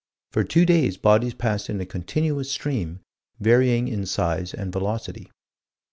For 0.31 0.43
two 0.43 0.65
days 0.65 0.97
bodies 0.97 1.35
passed 1.35 1.69
in 1.69 1.79
a 1.79 1.85
continuous 1.85 2.51
stream, 2.51 3.01
varying 3.39 3.87
in 3.87 4.07
size 4.07 4.51
and 4.51 4.73
velocity. 4.73 5.29